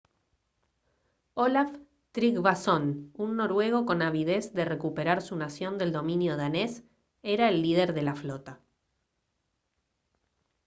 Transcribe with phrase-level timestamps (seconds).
[1.41, 1.71] olaf
[2.17, 2.87] trygvasson
[3.25, 6.81] un noruego con avidez de recuperar su nación del dominio danés
[7.21, 8.59] era el líder de la flota